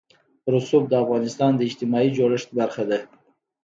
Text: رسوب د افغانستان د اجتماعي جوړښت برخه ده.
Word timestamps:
رسوب 0.53 0.83
د 0.89 0.93
افغانستان 1.03 1.51
د 1.55 1.61
اجتماعي 1.69 2.09
جوړښت 2.17 2.49
برخه 2.59 2.83
ده. 2.89 2.99